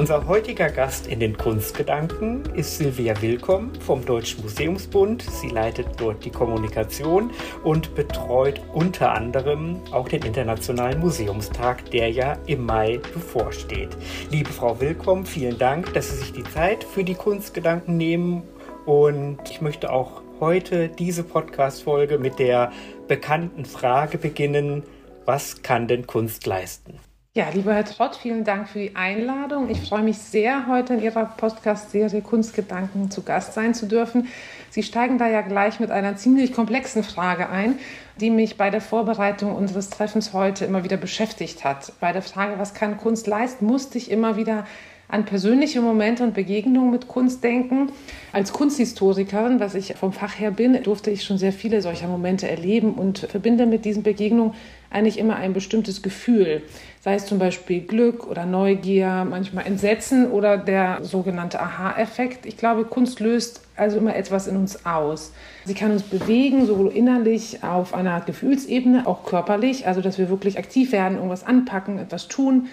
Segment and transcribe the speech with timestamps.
[0.00, 5.20] Unser heutiger Gast in den Kunstgedanken ist Silvia Willkomm vom Deutschen Museumsbund.
[5.20, 7.30] Sie leitet dort die Kommunikation
[7.64, 13.90] und betreut unter anderem auch den Internationalen Museumstag, der ja im Mai bevorsteht.
[14.30, 18.42] Liebe Frau Willkomm, vielen Dank, dass Sie sich die Zeit für die Kunstgedanken nehmen.
[18.86, 22.72] Und ich möchte auch heute diese Podcast-Folge mit der
[23.06, 24.82] bekannten Frage beginnen:
[25.26, 27.09] Was kann denn Kunst leisten?
[27.32, 29.70] Ja, lieber Herr Trott, vielen Dank für die Einladung.
[29.70, 34.26] Ich freue mich sehr, heute in Ihrer Podcast-Serie Kunstgedanken zu Gast sein zu dürfen.
[34.70, 37.78] Sie steigen da ja gleich mit einer ziemlich komplexen Frage ein,
[38.20, 41.92] die mich bei der Vorbereitung unseres Treffens heute immer wieder beschäftigt hat.
[42.00, 44.66] Bei der Frage, was kann Kunst leisten, musste ich immer wieder
[45.06, 47.90] an persönliche Momente und Begegnungen mit Kunst denken.
[48.32, 52.48] Als Kunsthistorikerin, was ich vom Fach her bin, durfte ich schon sehr viele solcher Momente
[52.48, 54.54] erleben und verbinde mit diesen Begegnungen
[54.88, 56.62] eigentlich immer ein bestimmtes Gefühl
[57.02, 62.44] sei es zum Beispiel Glück oder Neugier, manchmal Entsetzen oder der sogenannte Aha-Effekt.
[62.44, 65.32] Ich glaube, Kunst löst also immer etwas in uns aus.
[65.64, 70.58] Sie kann uns bewegen, sowohl innerlich auf einer Gefühlsebene, auch körperlich, also dass wir wirklich
[70.58, 72.68] aktiv werden, irgendwas anpacken, etwas tun.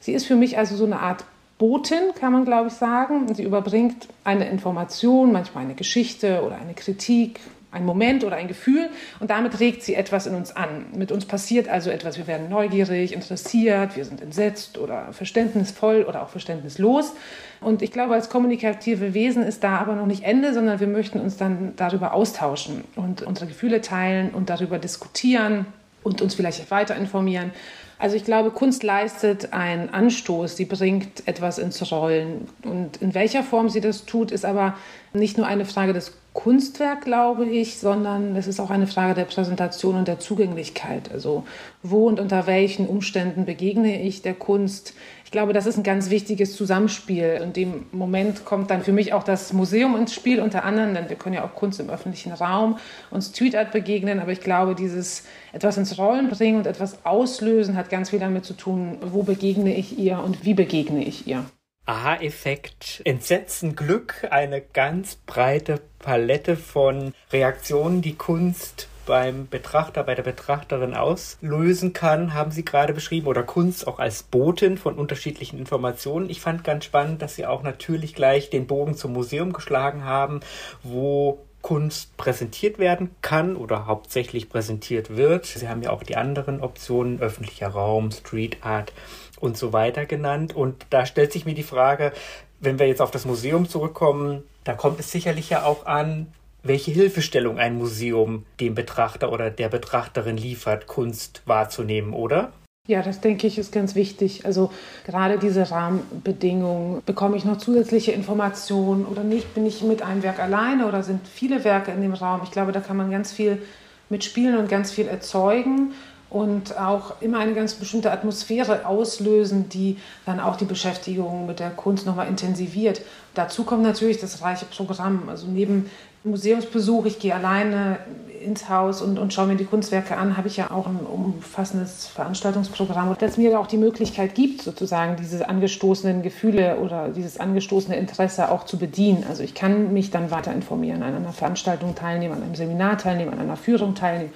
[0.00, 1.24] Sie ist für mich also so eine Art
[1.58, 3.34] Botin, kann man glaube ich sagen.
[3.34, 8.88] Sie überbringt eine Information, manchmal eine Geschichte oder eine Kritik, ein Moment oder ein Gefühl
[9.20, 10.86] und damit regt sie etwas in uns an.
[10.94, 12.16] Mit uns passiert also etwas.
[12.16, 17.12] Wir werden neugierig, interessiert, wir sind entsetzt oder verständnisvoll oder auch verständnislos.
[17.60, 21.20] Und ich glaube, als kommunikative Wesen ist da aber noch nicht Ende, sondern wir möchten
[21.20, 25.66] uns dann darüber austauschen und unsere Gefühle teilen und darüber diskutieren
[26.02, 27.52] und uns vielleicht weiter informieren.
[27.98, 32.48] Also ich glaube, Kunst leistet einen Anstoß, sie bringt etwas ins Rollen.
[32.62, 34.76] Und in welcher Form sie das tut, ist aber
[35.12, 39.24] nicht nur eine Frage des Kunstwerk, glaube ich, sondern es ist auch eine Frage der
[39.24, 41.10] Präsentation und der Zugänglichkeit.
[41.10, 41.44] Also
[41.82, 44.94] wo und unter welchen Umständen begegne ich der Kunst?
[45.24, 47.40] Ich glaube, das ist ein ganz wichtiges Zusammenspiel.
[47.42, 51.08] In dem Moment kommt dann für mich auch das Museum ins Spiel, unter anderem, denn
[51.08, 52.78] wir können ja auch Kunst im öffentlichen Raum
[53.10, 54.20] und Street Art begegnen.
[54.20, 58.44] Aber ich glaube, dieses etwas ins Rollen bringen und etwas auslösen hat ganz viel damit
[58.44, 61.44] zu tun, wo begegne ich ihr und wie begegne ich ihr.
[61.88, 70.22] Aha-Effekt, Entsetzen, Glück, eine ganz breite Palette von Reaktionen, die Kunst beim Betrachter, bei der
[70.22, 76.28] Betrachterin auslösen kann, haben Sie gerade beschrieben, oder Kunst auch als Boten von unterschiedlichen Informationen.
[76.28, 80.40] Ich fand ganz spannend, dass Sie auch natürlich gleich den Bogen zum Museum geschlagen haben,
[80.82, 85.46] wo Kunst präsentiert werden kann oder hauptsächlich präsentiert wird.
[85.46, 88.92] Sie haben ja auch die anderen Optionen, öffentlicher Raum, Street Art
[89.40, 90.54] und so weiter genannt.
[90.54, 92.12] Und da stellt sich mir die Frage,
[92.60, 96.26] wenn wir jetzt auf das Museum zurückkommen, da kommt es sicherlich ja auch an,
[96.62, 102.52] welche Hilfestellung ein Museum dem Betrachter oder der Betrachterin liefert, Kunst wahrzunehmen, oder?
[102.88, 104.46] Ja, das denke ich ist ganz wichtig.
[104.46, 104.72] Also
[105.04, 109.54] gerade diese Rahmenbedingungen, bekomme ich noch zusätzliche Informationen oder nicht?
[109.54, 112.40] Bin ich mit einem Werk alleine oder sind viele Werke in dem Raum?
[112.44, 113.60] Ich glaube, da kann man ganz viel
[114.08, 115.92] mitspielen und ganz viel erzeugen
[116.30, 119.96] und auch immer eine ganz bestimmte Atmosphäre auslösen, die
[120.26, 123.00] dann auch die Beschäftigung mit der Kunst nochmal intensiviert.
[123.34, 125.28] Dazu kommt natürlich das reiche Programm.
[125.28, 125.90] Also neben
[126.24, 127.98] Museumsbesuch, ich gehe alleine
[128.44, 132.06] ins Haus und, und schaue mir die Kunstwerke an, habe ich ja auch ein umfassendes
[132.08, 138.50] Veranstaltungsprogramm, das mir auch die Möglichkeit gibt, sozusagen diese angestoßenen Gefühle oder dieses angestoßene Interesse
[138.50, 139.24] auch zu bedienen.
[139.28, 143.32] Also ich kann mich dann weiter informieren, an einer Veranstaltung teilnehmen, an einem Seminar teilnehmen,
[143.32, 144.32] an einer Führung teilnehmen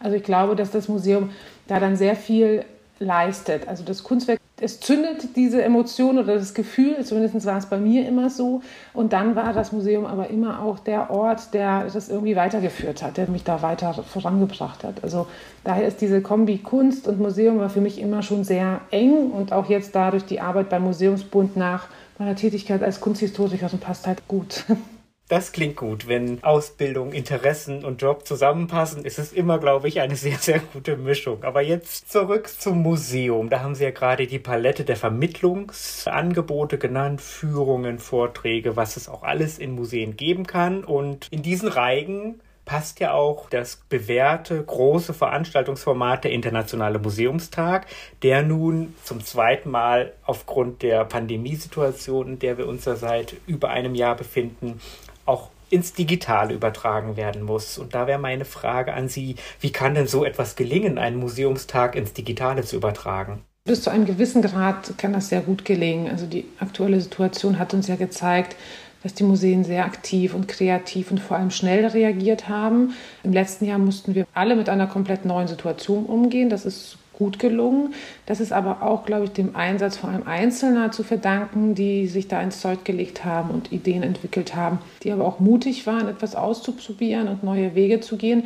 [0.00, 1.30] also ich glaube, dass das Museum
[1.66, 2.64] da dann sehr viel
[2.98, 3.68] leistet.
[3.68, 8.06] Also das Kunstwerk, es zündet diese Emotion oder das Gefühl, zumindest war es bei mir
[8.06, 8.62] immer so.
[8.92, 13.16] Und dann war das Museum aber immer auch der Ort, der das irgendwie weitergeführt hat,
[13.16, 15.02] der mich da weiter vorangebracht hat.
[15.02, 15.26] Also
[15.64, 19.52] daher ist diese Kombi Kunst und Museum war für mich immer schon sehr eng und
[19.52, 21.88] auch jetzt dadurch die Arbeit beim Museumsbund nach
[22.18, 24.64] meiner Tätigkeit als Kunsthistorikerin passt halt gut.
[25.28, 26.06] Das klingt gut.
[26.06, 30.98] Wenn Ausbildung, Interessen und Job zusammenpassen, ist es immer, glaube ich, eine sehr, sehr gute
[30.98, 31.44] Mischung.
[31.44, 33.48] Aber jetzt zurück zum Museum.
[33.48, 39.22] Da haben Sie ja gerade die Palette der Vermittlungsangebote genannt, Führungen, Vorträge, was es auch
[39.22, 40.84] alles in Museen geben kann.
[40.84, 47.86] Und in diesen Reigen passt ja auch das bewährte große Veranstaltungsformat der Internationale Museumstag,
[48.22, 53.70] der nun zum zweiten Mal aufgrund der Pandemiesituation, in der wir uns ja seit über
[53.70, 54.80] einem Jahr befinden,
[55.26, 57.78] auch ins Digitale übertragen werden muss.
[57.78, 61.96] Und da wäre meine Frage an Sie, wie kann denn so etwas gelingen, einen Museumstag
[61.96, 63.42] ins Digitale zu übertragen?
[63.64, 66.10] Bis zu einem gewissen Grad kann das sehr gut gelingen.
[66.10, 68.56] Also die aktuelle Situation hat uns ja gezeigt,
[69.02, 72.94] dass die Museen sehr aktiv und kreativ und vor allem schnell reagiert haben.
[73.22, 76.50] Im letzten Jahr mussten wir alle mit einer komplett neuen Situation umgehen.
[76.50, 77.94] Das ist gut gelungen.
[78.26, 82.28] Das ist aber auch, glaube ich, dem Einsatz vor allem Einzelner zu verdanken, die sich
[82.28, 86.34] da ins Zeug gelegt haben und Ideen entwickelt haben, die aber auch mutig waren, etwas
[86.34, 88.44] auszuprobieren und neue Wege zu gehen.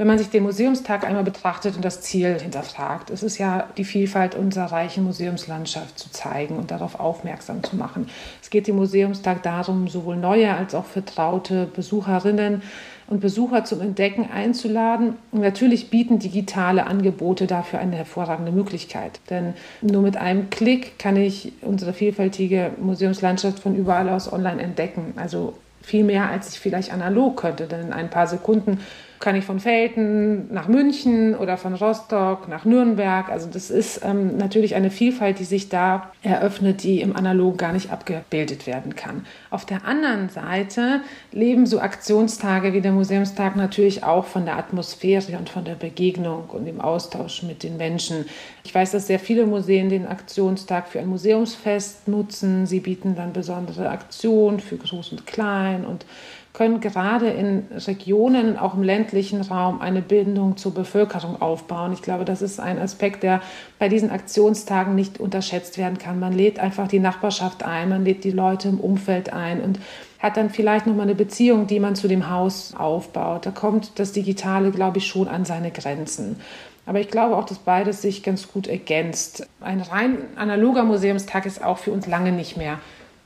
[0.00, 3.84] Wenn man sich den Museumstag einmal betrachtet und das Ziel hinterfragt, es ist ja die
[3.84, 8.08] Vielfalt unserer reichen Museumslandschaft zu zeigen und darauf aufmerksam zu machen.
[8.40, 12.62] Es geht dem Museumstag darum, sowohl neue als auch vertraute Besucherinnen
[13.10, 15.14] und Besucher zum Entdecken einzuladen.
[15.32, 19.20] Und natürlich bieten digitale Angebote dafür eine hervorragende Möglichkeit.
[19.28, 25.12] Denn nur mit einem Klick kann ich unsere vielfältige Museumslandschaft von überall aus online entdecken.
[25.16, 27.66] Also viel mehr, als ich vielleicht analog könnte.
[27.66, 28.78] Denn in ein paar Sekunden
[29.20, 33.28] kann ich von Felten nach München oder von Rostock nach Nürnberg.
[33.28, 37.74] Also das ist ähm, natürlich eine Vielfalt, die sich da eröffnet, die im Analog gar
[37.74, 39.26] nicht abgebildet werden kann.
[39.50, 41.02] Auf der anderen Seite
[41.32, 46.44] leben so Aktionstage wie der Museumstag natürlich auch von der Atmosphäre und von der Begegnung
[46.48, 48.24] und dem Austausch mit den Menschen.
[48.64, 52.64] Ich weiß, dass sehr viele Museen den Aktionstag für ein Museumsfest nutzen.
[52.64, 56.06] Sie bieten dann besondere Aktionen für Groß und Klein und
[56.52, 61.92] können gerade in Regionen, auch im ländlichen Raum, eine Bindung zur Bevölkerung aufbauen.
[61.92, 63.40] Ich glaube, das ist ein Aspekt, der
[63.78, 66.18] bei diesen Aktionstagen nicht unterschätzt werden kann.
[66.18, 69.78] Man lädt einfach die Nachbarschaft ein, man lädt die Leute im Umfeld ein und
[70.18, 73.46] hat dann vielleicht nochmal eine Beziehung, die man zu dem Haus aufbaut.
[73.46, 76.36] Da kommt das Digitale, glaube ich, schon an seine Grenzen.
[76.84, 79.46] Aber ich glaube auch, dass beides sich ganz gut ergänzt.
[79.60, 82.80] Ein rein analoger Museumstag ist auch für uns lange nicht mehr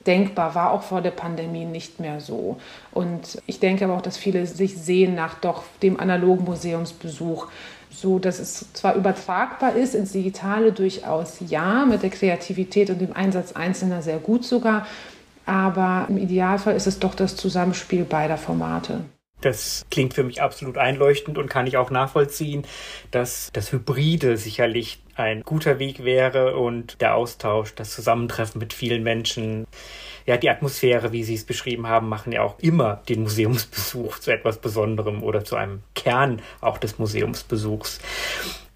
[0.07, 2.59] denkbar, war auch vor der Pandemie nicht mehr so.
[2.93, 7.49] Und ich denke aber auch, dass viele sich sehen nach doch dem analogen Museumsbesuch
[7.91, 13.15] so, dass es zwar übertragbar ist ins Digitale durchaus ja, mit der Kreativität und dem
[13.15, 14.87] Einsatz Einzelner sehr gut sogar,
[15.47, 19.01] aber im Idealfall ist es doch das Zusammenspiel beider Formate.
[19.45, 22.67] Das klingt für mich absolut einleuchtend und kann ich auch nachvollziehen,
[23.11, 29.03] dass das Hybride sicherlich ein guter Weg wäre und der Austausch, das Zusammentreffen mit vielen
[29.03, 29.67] Menschen.
[30.25, 34.31] Ja, die Atmosphäre, wie Sie es beschrieben haben, machen ja auch immer den Museumsbesuch zu
[34.31, 38.01] etwas Besonderem oder zu einem Kern auch des Museumsbesuchs.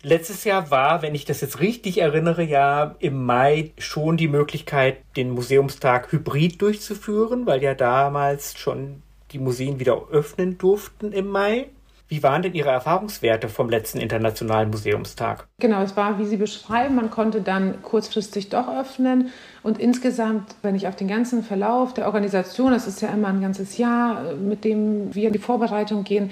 [0.03, 4.99] Letztes Jahr war, wenn ich das jetzt richtig erinnere, ja im Mai schon die Möglichkeit,
[5.17, 11.69] den Museumstag hybrid durchzuführen, weil ja damals schon die Museen wieder öffnen durften im Mai.
[12.11, 15.47] Wie waren denn Ihre Erfahrungswerte vom letzten Internationalen Museumstag?
[15.61, 19.31] Genau, es war, wie Sie beschreiben, man konnte dann kurzfristig doch öffnen.
[19.63, 23.43] Und insgesamt, wenn ich auf den ganzen Verlauf der Organisation, das ist ja immer ein
[23.43, 26.31] ganzes Jahr, mit dem wir in die Vorbereitung gehen,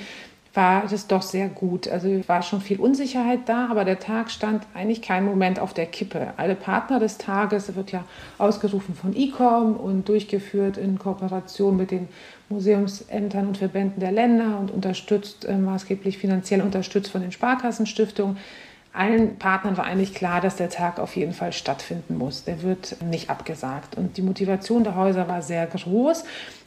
[0.57, 1.87] war das doch sehr gut.
[1.87, 5.87] Also war schon viel Unsicherheit da, aber der Tag stand eigentlich kein Moment auf der
[5.87, 6.33] Kippe.
[6.37, 8.05] Alle Partner des Tages wird ja
[8.39, 12.09] ausgerufen von ICOM und durchgeführt in Kooperation mit den
[12.49, 18.39] Museumsämtern und Verbänden der Länder und unterstützt, äh, maßgeblich finanziell unterstützt von den Sparkassenstiftungen.
[18.97, 22.45] Allen Partnern war eigentlich klar, dass der Tag auf jeden Fall stattfinden muss.
[22.45, 23.99] Der wird nicht abgesagt.
[23.99, 26.25] Und die Motivation der Häuser war sehr groß.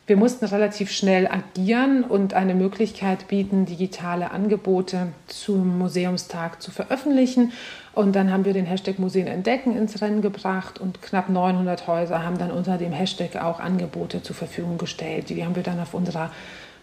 [0.10, 7.52] Wir mussten relativ schnell agieren und eine Möglichkeit bieten, digitale Angebote zum Museumstag zu veröffentlichen.
[7.94, 12.24] Und dann haben wir den Hashtag Museen entdecken ins Rennen gebracht und knapp 900 Häuser
[12.24, 15.30] haben dann unter dem Hashtag auch Angebote zur Verfügung gestellt.
[15.30, 16.32] Die haben wir dann auf unserer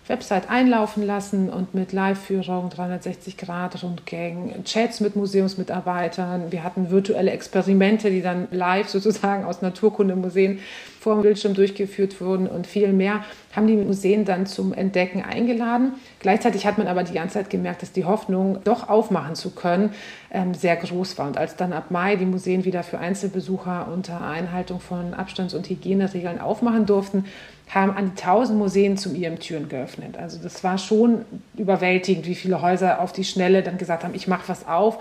[0.07, 6.53] Website einlaufen lassen und mit Live-Führung, 360-Grad-Rundgängen, Chats mit Museumsmitarbeitern.
[6.53, 10.61] Wir hatten virtuelle Experimente, die dann live sozusagen aus Naturkundemuseen
[11.07, 15.93] vor dem Bildschirm durchgeführt wurden und viel mehr, haben die Museen dann zum Entdecken eingeladen.
[16.19, 19.91] Gleichzeitig hat man aber die ganze Zeit gemerkt, dass die Hoffnung, doch aufmachen zu können,
[20.33, 21.29] ähm, sehr groß war.
[21.29, 25.71] Und als dann ab Mai die Museen wieder für Einzelbesucher unter Einhaltung von Abstands- und
[25.71, 27.27] Hygieneregeln aufmachen durften,
[27.71, 30.19] haben an die 1000 Museen zum ihrem Türen geöffnet.
[30.19, 31.25] Also das war schon
[31.57, 34.99] überwältigend, wie viele Häuser auf die Schnelle dann gesagt haben, ich mache was auf,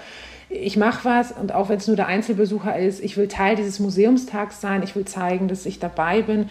[0.50, 3.80] ich mache was und auch wenn es nur der Einzelbesucher ist, ich will Teil dieses
[3.80, 6.50] Museumstags sein, ich will zeigen, dass ich dabei bin.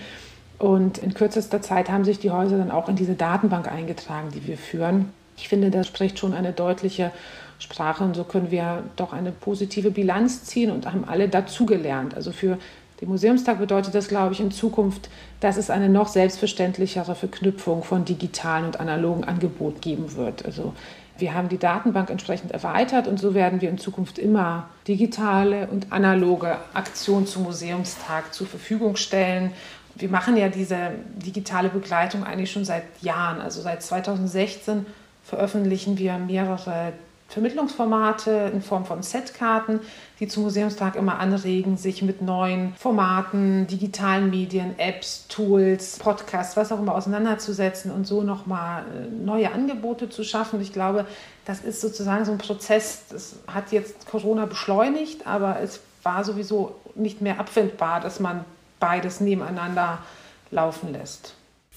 [0.59, 4.47] Und in kürzester Zeit haben sich die Häuser dann auch in diese Datenbank eingetragen, die
[4.47, 5.13] wir führen.
[5.37, 7.11] Ich finde, das spricht schon eine deutliche
[7.59, 12.15] Sprache und so können wir doch eine positive Bilanz ziehen und haben alle dazugelernt.
[12.15, 12.59] Also für
[13.01, 15.11] Dem Museumstag bedeutet das, glaube ich, in Zukunft,
[15.41, 20.45] dass es eine noch selbstverständlichere Verknüpfung von digitalen und analogen Angeboten geben wird.
[20.45, 20.75] Also
[21.17, 25.93] wir haben die Datenbank entsprechend erweitert und so werden wir in Zukunft immer digitale und
[25.93, 29.53] analoge Aktionen zum Museumstag zur Verfügung stellen.
[29.95, 33.41] Wir machen ja diese digitale Begleitung eigentlich schon seit Jahren.
[33.41, 34.87] Also seit 2016
[35.23, 36.93] veröffentlichen wir mehrere
[37.35, 39.81] Vermittlungsformate in Form von Setkarten,
[40.21, 46.71] die zum Museumstag immer anregen, sich mit neuen Formaten, digitalen Medien, Apps, Tools, Podcasts, was
[46.71, 50.61] auch immer auseinanderzusetzen und so nochmal äh, neue Angebote zu schaffen.
[50.61, 51.07] Ich glaube,
[51.45, 56.77] das ist sozusagen so ein Prozess, das hat jetzt Corona beschleunigt, aber es war sowieso
[56.95, 58.45] nicht mehr abwendbar, dass man
[58.79, 59.99] beides nebeneinander
[60.53, 61.35] laufen lässt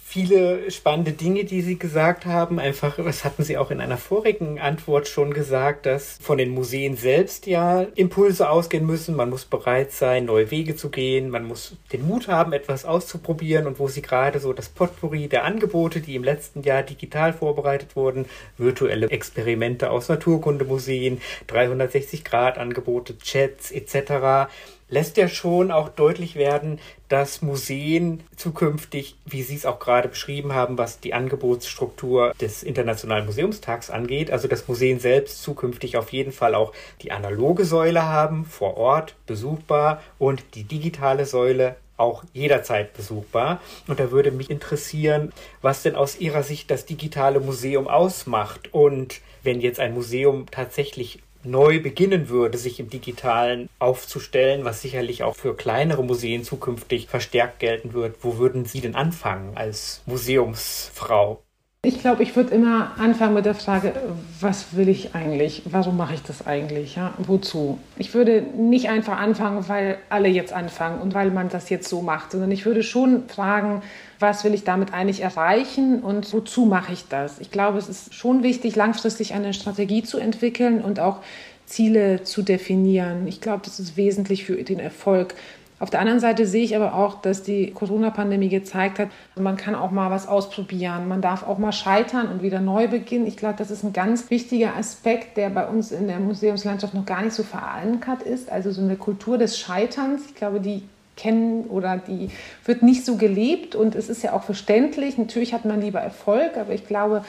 [0.09, 2.59] viele spannende Dinge, die Sie gesagt haben.
[2.59, 6.95] Einfach, das hatten Sie auch in einer vorigen Antwort schon gesagt, dass von den Museen
[6.95, 9.17] selbst ja Impulse ausgehen müssen.
[9.17, 11.29] Man muss bereit sein, neue Wege zu gehen.
[11.29, 13.67] Man muss den Mut haben, etwas auszuprobieren.
[13.67, 17.97] Und wo Sie gerade so das Potpourri der Angebote, die im letzten Jahr digital vorbereitet
[17.97, 24.47] wurden, virtuelle Experimente aus Naturkundemuseen, 360-Grad-Angebote, Chats etc.,
[24.89, 26.79] lässt ja schon auch deutlich werden,
[27.09, 33.25] dass Museen zukünftig, wie Sie es auch gerade beschrieben haben, was die Angebotsstruktur des Internationalen
[33.25, 38.45] Museumstags angeht, also dass Museen selbst zukünftig auf jeden Fall auch die analoge Säule haben,
[38.45, 43.59] vor Ort besuchbar und die digitale Säule auch jederzeit besuchbar.
[43.87, 49.21] Und da würde mich interessieren, was denn aus Ihrer Sicht das digitale Museum ausmacht und
[49.43, 55.35] wenn jetzt ein Museum tatsächlich neu beginnen würde, sich im digitalen aufzustellen, was sicherlich auch
[55.35, 61.41] für kleinere Museen zukünftig verstärkt gelten wird, wo würden Sie denn anfangen als Museumsfrau?
[61.83, 63.93] Ich glaube, ich würde immer anfangen mit der Frage,
[64.41, 65.61] was will ich eigentlich?
[65.65, 66.97] Warum mache ich das eigentlich?
[66.97, 67.13] Ja?
[67.17, 67.77] Wozu?
[67.97, 72.01] Ich würde nicht einfach anfangen, weil alle jetzt anfangen und weil man das jetzt so
[72.01, 73.83] macht, sondern ich würde schon fragen,
[74.19, 77.39] was will ich damit eigentlich erreichen und wozu mache ich das?
[77.39, 81.21] Ich glaube, es ist schon wichtig, langfristig eine Strategie zu entwickeln und auch
[81.67, 83.27] Ziele zu definieren.
[83.27, 85.35] Ich glaube, das ist wesentlich für den Erfolg
[85.79, 89.75] auf der anderen Seite sehe ich aber auch, dass die Corona-Pandemie gezeigt hat, man kann
[89.75, 91.07] auch mal was ausprobieren.
[91.07, 93.27] Man darf auch mal scheitern und wieder neu beginnen.
[93.27, 97.05] Ich glaube, das ist ein ganz wichtiger Aspekt, der bei uns in der Museumslandschaft noch
[97.05, 98.51] gar nicht so verankert ist.
[98.51, 100.25] Also so eine Kultur des Scheiterns.
[100.27, 100.81] Ich glaube, die
[101.15, 102.29] kennen oder die
[102.65, 105.17] wird nicht so gelebt und es ist ja auch verständlich.
[105.17, 107.23] Natürlich hat man lieber Erfolg, aber ich glaube,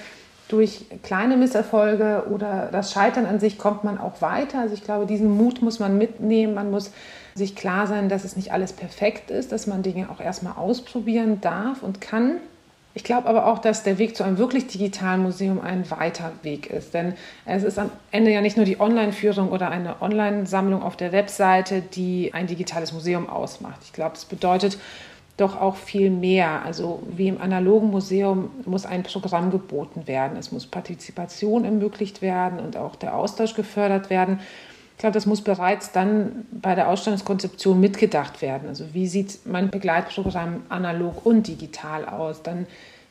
[0.48, 4.60] durch kleine Misserfolge oder das Scheitern an sich kommt man auch weiter.
[4.60, 6.54] Also ich glaube, diesen Mut muss man mitnehmen.
[6.54, 6.92] Man muss
[7.38, 11.40] sich klar sein, dass es nicht alles perfekt ist, dass man Dinge auch erstmal ausprobieren
[11.40, 12.36] darf und kann.
[12.94, 16.68] Ich glaube aber auch, dass der Weg zu einem wirklich digitalen Museum ein weiter Weg
[16.68, 16.94] ist.
[16.94, 17.14] Denn
[17.46, 21.80] es ist am Ende ja nicht nur die Online-Führung oder eine Online-Sammlung auf der Webseite,
[21.80, 23.80] die ein digitales Museum ausmacht.
[23.84, 24.78] Ich glaube, das bedeutet
[25.36, 26.62] doch auch viel mehr.
[26.64, 30.36] Also wie im analogen Museum muss ein Programm geboten werden.
[30.36, 34.40] Es muss Partizipation ermöglicht werden und auch der Austausch gefördert werden.
[34.98, 38.68] Ich glaube, das muss bereits dann bei der Ausstellungskonzeption mitgedacht werden.
[38.68, 42.42] Also wie sieht mein Begleitprogramm analog und digital aus?
[42.42, 42.66] Dann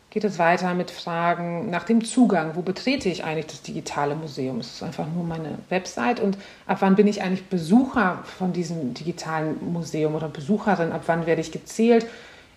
[0.10, 2.58] geht es weiter mit Fragen nach dem Zugang.
[2.58, 4.60] Wo betrete ich eigentlich das digitale Museum?
[4.60, 6.20] Es ist einfach nur meine Website.
[6.20, 10.92] Und ab wann bin ich eigentlich Besucher von diesem digitalen Museum oder Besucherin?
[10.92, 12.06] Ab wann werde ich gezählt?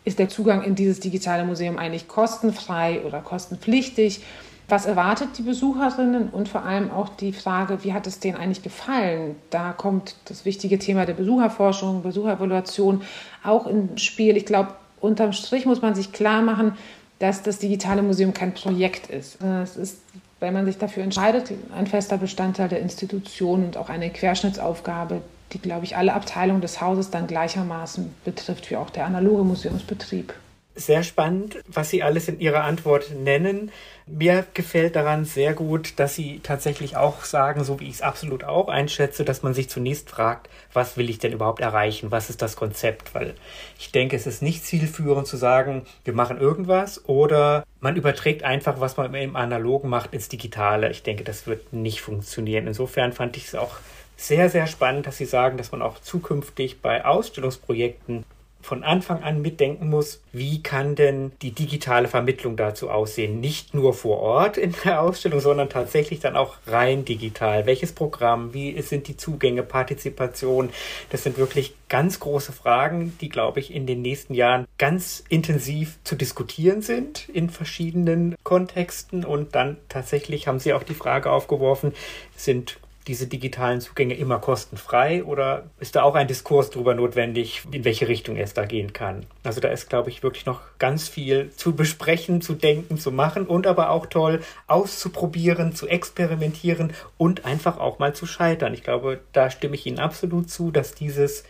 [0.05, 4.23] Ist der Zugang in dieses digitale Museum eigentlich kostenfrei oder kostenpflichtig?
[4.71, 8.63] Was erwartet die Besucherinnen und vor allem auch die Frage, wie hat es denen eigentlich
[8.63, 9.37] gefallen?
[9.51, 13.03] Da kommt das wichtige Thema der Besucherforschung, Besucherevaluation
[13.43, 14.37] auch ins Spiel.
[14.37, 16.77] Ich glaube, unterm Strich muss man sich klar machen,
[17.19, 19.43] dass das digitale Museum kein Projekt ist.
[19.43, 19.99] Es ist,
[20.41, 25.21] wenn man sich dafür entscheidet, ein fester Bestandteil der Institution und auch eine Querschnittsaufgabe,
[25.53, 30.33] die, glaube ich, alle Abteilungen des Hauses dann gleichermaßen betrifft, wie auch der analoge Museumsbetrieb
[30.75, 33.71] sehr spannend, was Sie alles in Ihrer Antwort nennen.
[34.07, 38.45] Mir gefällt daran sehr gut, dass Sie tatsächlich auch sagen, so wie ich es absolut
[38.45, 42.11] auch einschätze, dass man sich zunächst fragt, was will ich denn überhaupt erreichen?
[42.11, 43.15] Was ist das Konzept?
[43.15, 43.35] Weil
[43.79, 48.81] ich denke, es ist nicht zielführend zu sagen, wir machen irgendwas oder man überträgt einfach,
[48.81, 50.91] was man im Analogen macht, ins Digitale.
[50.91, 52.67] Ich denke, das wird nicht funktionieren.
[52.67, 53.77] Insofern fand ich es auch
[54.17, 58.25] sehr, sehr spannend, dass Sie sagen, dass man auch zukünftig bei Ausstellungsprojekten
[58.63, 63.41] von Anfang an mitdenken muss, wie kann denn die digitale Vermittlung dazu aussehen?
[63.41, 67.67] Nicht nur vor Ort in der Ausstellung, sondern tatsächlich dann auch rein digital.
[67.67, 68.53] Welches Programm?
[68.55, 70.71] Wie sind die Zugänge, Partizipation?
[71.11, 75.99] Das sind wirklich ganz große Fragen, die, glaube ich, in den nächsten Jahren ganz intensiv
[76.05, 79.25] zu diskutieren sind in verschiedenen Kontexten.
[79.25, 81.93] Und dann tatsächlich haben Sie auch die Frage aufgeworfen,
[82.37, 82.79] sind
[83.11, 88.07] diese digitalen Zugänge immer kostenfrei oder ist da auch ein Diskurs darüber notwendig, in welche
[88.07, 89.27] Richtung es da gehen kann?
[89.43, 93.49] Also da ist, glaube ich, wirklich noch ganz viel zu besprechen, zu denken, zu machen
[93.49, 98.75] und aber auch toll auszuprobieren, zu experimentieren und einfach auch mal zu scheitern.
[98.75, 101.43] Ich glaube, da stimme ich Ihnen absolut zu, dass dieses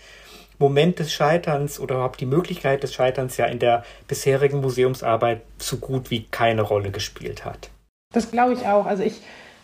[0.59, 5.77] Moment des Scheiterns oder überhaupt die Möglichkeit des Scheiterns ja in der bisherigen Museumsarbeit so
[5.77, 7.69] gut wie keine Rolle gespielt hat.
[8.15, 8.87] Das glaube ich auch.
[8.87, 9.21] Also ich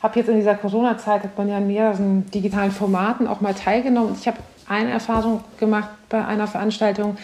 [0.07, 4.17] habe jetzt in dieser Corona-Zeit, hat man ja in mehreren digitalen Formaten auch mal teilgenommen.
[4.19, 7.17] Ich habe eine Erfahrung gemacht bei einer Veranstaltung,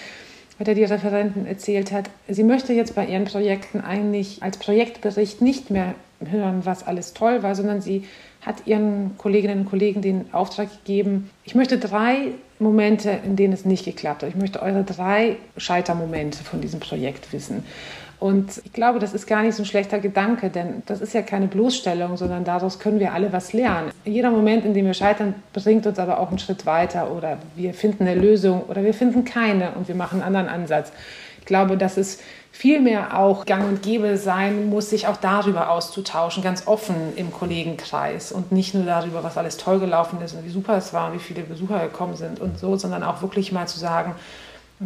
[0.59, 5.41] bei der die Referentin erzählt hat, sie möchte jetzt bei ihren Projekten eigentlich als Projektbericht
[5.41, 5.95] nicht mehr
[6.29, 8.05] hören, was alles toll war, sondern sie
[8.41, 13.65] hat ihren Kolleginnen und Kollegen den Auftrag gegeben, ich möchte drei Momente, in denen es
[13.65, 14.29] nicht geklappt hat.
[14.29, 17.65] Ich möchte eure drei Scheitermomente von diesem Projekt wissen.
[18.23, 21.23] Und ich glaube, das ist gar nicht so ein schlechter Gedanke, denn das ist ja
[21.23, 23.91] keine Bloßstellung, sondern daraus können wir alle was lernen.
[24.05, 27.75] Jeder Moment, in dem wir scheitern, bringt uns aber auch einen Schritt weiter oder wir
[27.75, 30.93] finden eine Lösung oder wir finden keine und wir machen einen anderen Ansatz.
[31.41, 32.21] Ich glaube, dass es
[32.53, 38.31] vielmehr auch gang und gäbe sein muss, sich auch darüber auszutauschen, ganz offen im Kollegenkreis
[38.31, 41.19] und nicht nur darüber, was alles toll gelaufen ist und wie super es war, wie
[41.19, 44.15] viele Besucher gekommen sind und so, sondern auch wirklich mal zu sagen,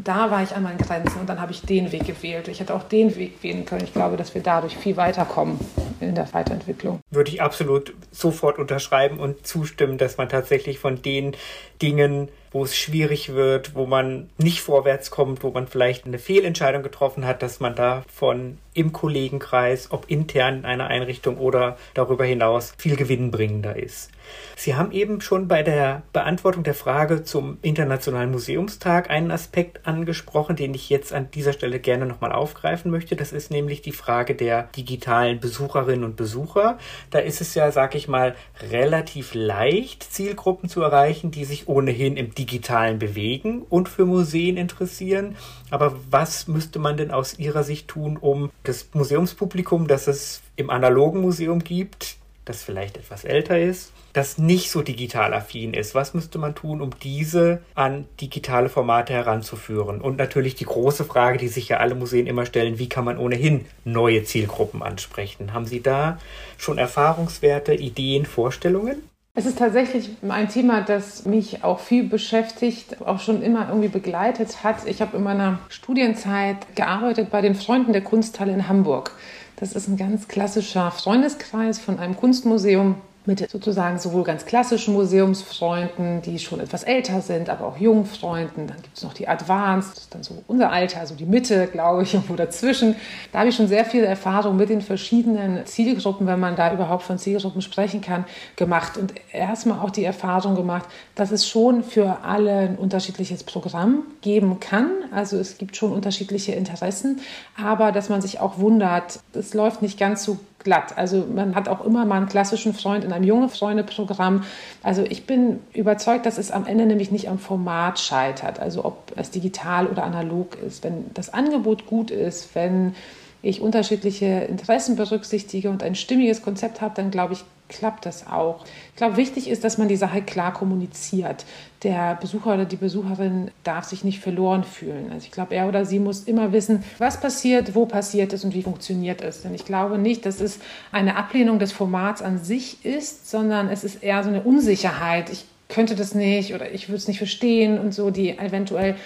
[0.04, 2.48] da war ich an meinen Grenzen und dann habe ich den Weg gewählt.
[2.48, 3.84] Ich hätte auch den Weg wählen können.
[3.84, 5.58] Ich glaube, dass wir dadurch viel weiterkommen
[6.00, 7.00] in der Weiterentwicklung.
[7.10, 11.36] Würde ich absolut sofort unterschreiben und zustimmen, dass man tatsächlich von den
[11.80, 16.82] Dingen wo es schwierig wird, wo man nicht vorwärts kommt, wo man vielleicht eine Fehlentscheidung
[16.82, 22.72] getroffen hat, dass man davon im Kollegenkreis, ob intern in einer Einrichtung oder darüber hinaus,
[22.78, 24.10] viel gewinnbringender ist.
[24.58, 30.56] Sie haben eben schon bei der Beantwortung der Frage zum Internationalen Museumstag einen Aspekt angesprochen,
[30.56, 33.16] den ich jetzt an dieser Stelle gerne nochmal aufgreifen möchte.
[33.16, 36.78] Das ist nämlich die Frage der digitalen Besucherinnen und Besucher.
[37.10, 38.34] Da ist es ja, sag ich mal,
[38.70, 45.36] relativ leicht, Zielgruppen zu erreichen, die sich ohnehin im digitalen bewegen und für Museen interessieren.
[45.70, 50.70] Aber was müsste man denn aus Ihrer Sicht tun, um das Museumspublikum, das es im
[50.70, 52.16] analogen Museum gibt,
[52.46, 55.94] das vielleicht etwas älter ist, das nicht so digital affin ist.
[55.94, 60.00] Was müsste man tun, um diese an digitale Formate heranzuführen?
[60.00, 63.18] Und natürlich die große Frage, die sich ja alle Museen immer stellen, wie kann man
[63.18, 65.52] ohnehin neue Zielgruppen ansprechen?
[65.52, 66.18] Haben Sie da
[66.56, 69.02] schon Erfahrungswerte, Ideen, Vorstellungen?
[69.38, 74.64] Es ist tatsächlich ein Thema, das mich auch viel beschäftigt, auch schon immer irgendwie begleitet
[74.64, 74.86] hat.
[74.86, 79.12] Ich habe in meiner Studienzeit gearbeitet bei den Freunden der Kunsthalle in Hamburg.
[79.56, 86.22] Das ist ein ganz klassischer Freundeskreis von einem Kunstmuseum mit sozusagen sowohl ganz klassischen Museumsfreunden,
[86.22, 88.66] die schon etwas älter sind, aber auch jungen Freunden.
[88.66, 92.14] Dann gibt es noch die Advanced, dann so unser Alter, also die Mitte, glaube ich,
[92.14, 92.96] irgendwo dazwischen.
[93.32, 97.02] Da habe ich schon sehr viel Erfahrung mit den verschiedenen Zielgruppen, wenn man da überhaupt
[97.02, 98.24] von Zielgruppen sprechen kann,
[98.56, 98.96] gemacht.
[98.96, 104.60] Und erstmal auch die Erfahrung gemacht, dass es schon für alle ein unterschiedliches Programm geben
[104.60, 104.90] kann.
[105.10, 107.20] Also es gibt schon unterschiedliche Interessen,
[107.62, 110.98] aber dass man sich auch wundert, es läuft nicht ganz so glatt.
[110.98, 114.42] Also man hat auch immer mal einen klassischen Freund in einem junge Freunde-Programm.
[114.82, 119.12] Also ich bin überzeugt, dass es am Ende nämlich nicht am Format scheitert, also ob
[119.14, 120.82] es digital oder analog ist.
[120.82, 122.96] Wenn das Angebot gut ist, wenn
[123.42, 128.64] ich unterschiedliche Interessen berücksichtige und ein stimmiges Konzept habe, dann glaube ich, klappt das auch.
[128.90, 131.44] Ich glaube, wichtig ist, dass man die Sache klar kommuniziert.
[131.82, 135.10] Der Besucher oder die Besucherin darf sich nicht verloren fühlen.
[135.12, 138.54] Also ich glaube, er oder sie muss immer wissen, was passiert, wo passiert es und
[138.54, 139.42] wie funktioniert es.
[139.42, 140.58] Denn ich glaube nicht, dass es
[140.92, 145.30] eine Ablehnung des Formats an sich ist, sondern es ist eher so eine Unsicherheit.
[145.30, 148.96] Ich könnte das nicht oder ich würde es nicht verstehen und so, die eventuell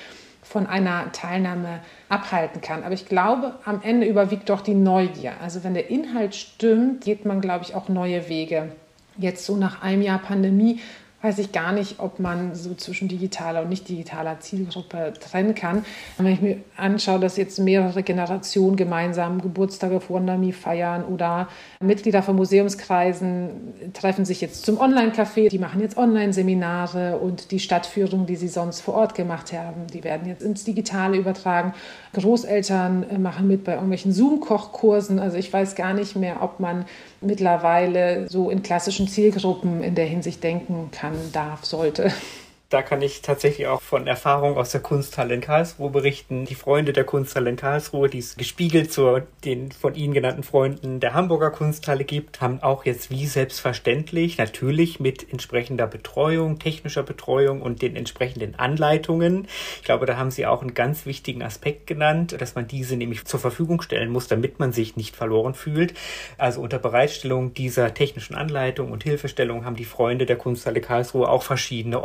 [0.43, 2.83] von einer Teilnahme abhalten kann.
[2.83, 5.35] Aber ich glaube, am Ende überwiegt doch die Neugier.
[5.43, 8.73] Also wenn der Inhalt stimmt, geht man, glaube ich, auch neue Wege.
[9.17, 10.81] Jetzt so nach einem Jahr Pandemie
[11.23, 15.85] weiß ich gar nicht, ob man so zwischen digitaler und nicht digitaler Zielgruppe trennen kann.
[16.17, 21.49] Wenn ich mir anschaue, dass jetzt mehrere Generationen gemeinsam Geburtstage vor Nami feiern oder
[21.81, 28.25] Mitglieder von Museumskreisen treffen sich jetzt zum Online-Café, die machen jetzt Online-Seminare und die Stadtführung,
[28.27, 31.75] die sie sonst vor Ort gemacht haben, die werden jetzt ins Digitale übertragen.
[32.13, 35.19] Großeltern äh, machen mit bei irgendwelchen Zoom-Kochkursen.
[35.19, 36.87] Also ich weiß gar nicht mehr, ob man
[37.21, 42.13] mittlerweile so in klassischen Zielgruppen in der Hinsicht denken kann, darf, sollte.
[42.71, 46.45] Da kann ich tatsächlich auch von Erfahrung aus der Kunsthalle in Karlsruhe berichten.
[46.45, 51.01] Die Freunde der Kunsthalle in Karlsruhe, die es gespiegelt zu den von Ihnen genannten Freunden
[51.01, 57.61] der Hamburger Kunsthalle gibt, haben auch jetzt wie selbstverständlich, natürlich mit entsprechender Betreuung, technischer Betreuung
[57.61, 59.49] und den entsprechenden Anleitungen.
[59.79, 63.25] Ich glaube, da haben Sie auch einen ganz wichtigen Aspekt genannt, dass man diese nämlich
[63.25, 65.95] zur Verfügung stellen muss, damit man sich nicht verloren fühlt.
[66.39, 71.43] Also unter Bereitstellung dieser technischen Anleitung und Hilfestellung haben die Freunde der Kunsthalle Karlsruhe auch
[71.43, 72.01] verschiedene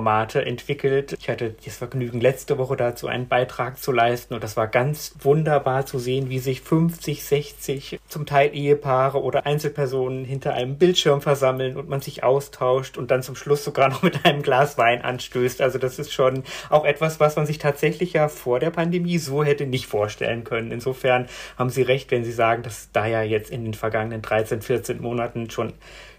[0.00, 1.16] Online-Formate entwickelt.
[1.20, 5.14] Ich hatte das Vergnügen, letzte Woche dazu einen Beitrag zu leisten und das war ganz
[5.20, 11.20] wunderbar zu sehen, wie sich 50, 60, zum Teil Ehepaare oder Einzelpersonen hinter einem Bildschirm
[11.20, 15.02] versammeln und man sich austauscht und dann zum Schluss sogar noch mit einem Glas Wein
[15.02, 15.60] anstößt.
[15.60, 19.44] Also das ist schon auch etwas, was man sich tatsächlich ja vor der Pandemie so
[19.44, 20.72] hätte nicht vorstellen können.
[20.72, 21.26] Insofern
[21.58, 25.00] haben Sie recht, wenn Sie sagen, dass da ja jetzt in den vergangenen 13, 14
[25.00, 25.74] Monaten schon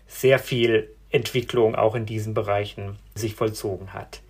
[0.07, 4.21] sehr viel Entwicklung auch in diesen Bereichen sich vollzogen hat.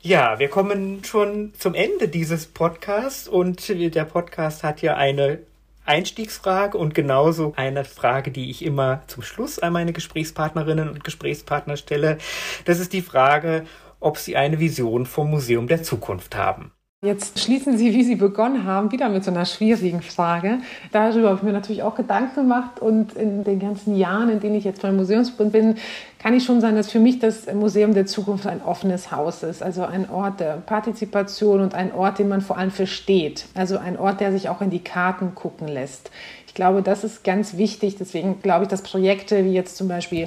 [0.00, 5.40] Ja, wir kommen schon zum Ende dieses Podcasts und der Podcast hat ja eine
[5.84, 11.76] Einstiegsfrage und genauso eine Frage, die ich immer zum Schluss an meine Gesprächspartnerinnen und Gesprächspartner
[11.76, 12.18] stelle.
[12.66, 13.64] Das ist die Frage,
[13.98, 16.72] ob sie eine Vision vom Museum der Zukunft haben.
[17.04, 20.58] Jetzt schließen Sie, wie Sie begonnen haben, wieder mit so einer schwierigen Frage.
[20.90, 24.56] Darüber habe ich mir natürlich auch Gedanken gemacht und in den ganzen Jahren, in denen
[24.56, 25.76] ich jetzt beim Museumsbund bin,
[26.18, 29.62] kann ich schon sagen, dass für mich das Museum der Zukunft ein offenes Haus ist.
[29.62, 33.46] Also ein Ort der Partizipation und ein Ort, den man vor allem versteht.
[33.54, 36.10] Also ein Ort, der sich auch in die Karten gucken lässt.
[36.48, 37.94] Ich glaube, das ist ganz wichtig.
[37.96, 40.26] Deswegen glaube ich, dass Projekte wie jetzt zum Beispiel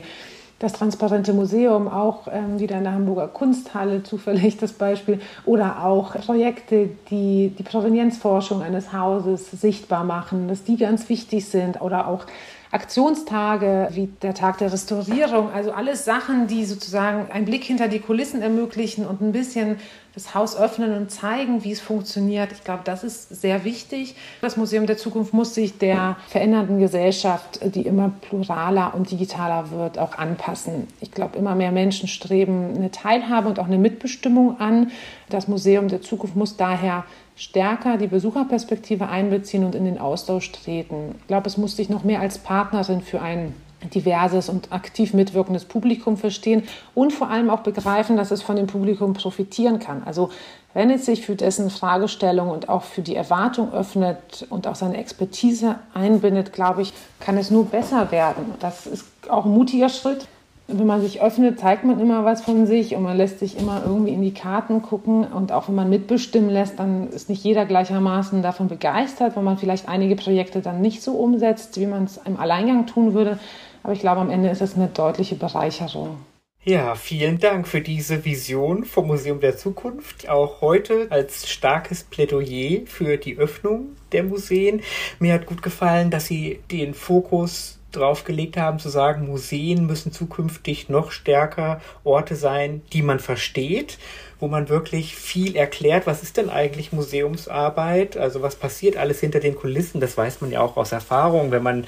[0.61, 6.13] das Transparente Museum, auch ähm, wieder in der Hamburger Kunsthalle, zufällig das Beispiel, oder auch
[6.13, 12.25] Projekte, die die Provenienzforschung eines Hauses sichtbar machen, dass die ganz wichtig sind, oder auch
[12.71, 17.99] Aktionstage wie der Tag der Restaurierung, also alles Sachen, die sozusagen einen Blick hinter die
[17.99, 19.77] Kulissen ermöglichen und ein bisschen
[20.13, 22.51] das Haus öffnen und zeigen, wie es funktioniert.
[22.51, 24.15] Ich glaube, das ist sehr wichtig.
[24.41, 29.97] Das Museum der Zukunft muss sich der verändernden Gesellschaft, die immer pluraler und digitaler wird,
[29.97, 30.87] auch anpassen.
[30.99, 34.91] Ich glaube, immer mehr Menschen streben eine Teilhabe und auch eine Mitbestimmung an.
[35.29, 37.05] Das Museum der Zukunft muss daher
[37.37, 41.15] stärker die Besucherperspektive einbeziehen und in den Austausch treten.
[41.21, 43.53] Ich glaube, es muss sich noch mehr als Partnerin für ein
[43.93, 46.63] diverses und aktiv mitwirkendes Publikum verstehen
[46.93, 50.03] und vor allem auch begreifen, dass es von dem Publikum profitieren kann.
[50.05, 50.29] Also
[50.73, 54.97] wenn es sich für dessen Fragestellung und auch für die Erwartung öffnet und auch seine
[54.97, 58.45] Expertise einbindet, glaube ich, kann es nur besser werden.
[58.59, 60.27] Das ist auch ein mutiger Schritt.
[60.67, 63.81] Wenn man sich öffnet, zeigt man immer was von sich und man lässt sich immer
[63.85, 65.25] irgendwie in die Karten gucken.
[65.25, 69.57] Und auch wenn man mitbestimmen lässt, dann ist nicht jeder gleichermaßen davon begeistert, weil man
[69.57, 73.37] vielleicht einige Projekte dann nicht so umsetzt, wie man es im Alleingang tun würde.
[73.83, 76.17] Aber ich glaube, am Ende ist es eine deutliche Bereicherung.
[76.63, 80.29] Ja, vielen Dank für diese Vision vom Museum der Zukunft.
[80.29, 84.81] Auch heute als starkes Plädoyer für die Öffnung der Museen.
[85.17, 90.11] Mir hat gut gefallen, dass Sie den Fokus drauf gelegt haben, zu sagen, Museen müssen
[90.11, 93.97] zukünftig noch stärker Orte sein, die man versteht,
[94.39, 99.39] wo man wirklich viel erklärt, was ist denn eigentlich Museumsarbeit, also was passiert alles hinter
[99.39, 101.87] den Kulissen, das weiß man ja auch aus Erfahrung, wenn man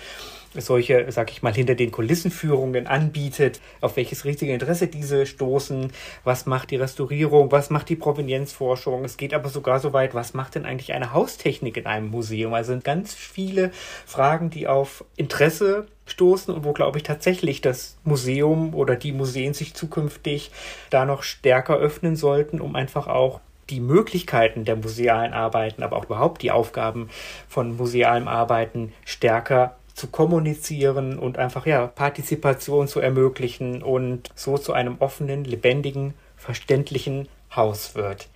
[0.55, 5.91] solche, sag ich mal, hinter den Kulissenführungen anbietet, auf welches riesige Interesse diese stoßen,
[6.23, 9.03] was macht die Restaurierung, was macht die Provenienzforschung.
[9.05, 12.53] Es geht aber sogar so weit, was macht denn eigentlich eine Haustechnik in einem Museum?
[12.53, 13.71] Also sind ganz viele
[14.05, 19.53] Fragen, die auf Interesse stoßen und wo, glaube ich, tatsächlich das Museum oder die Museen
[19.53, 20.51] sich zukünftig
[20.89, 23.39] da noch stärker öffnen sollten, um einfach auch
[23.69, 27.09] die Möglichkeiten der musealen Arbeiten, aber auch überhaupt die Aufgaben
[27.47, 34.73] von musealem Arbeiten stärker zu kommunizieren und einfach ja Partizipation zu ermöglichen und so zu
[34.73, 38.27] einem offenen, lebendigen, verständlichen Haus wird.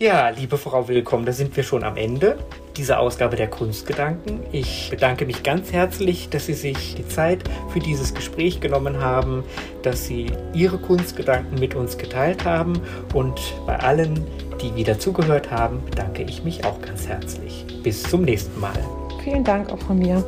[0.00, 2.38] Ja, liebe Frau Willkommen, da sind wir schon am Ende
[2.76, 4.38] dieser Ausgabe der Kunstgedanken.
[4.52, 9.42] Ich bedanke mich ganz herzlich, dass Sie sich die Zeit für dieses Gespräch genommen haben,
[9.82, 12.80] dass Sie Ihre Kunstgedanken mit uns geteilt haben
[13.12, 14.24] und bei allen,
[14.62, 17.64] die wieder zugehört haben, bedanke ich mich auch ganz herzlich.
[17.82, 18.78] Bis zum nächsten Mal.
[19.24, 20.24] Vielen Dank auch von mir.